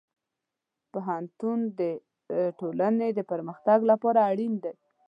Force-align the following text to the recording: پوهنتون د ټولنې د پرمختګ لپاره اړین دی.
پوهنتون 0.91 1.59
د 1.79 1.81
ټولنې 2.59 3.09
د 3.13 3.19
پرمختګ 3.31 3.79
لپاره 3.91 4.19
اړین 4.31 4.53
دی. 4.63 4.73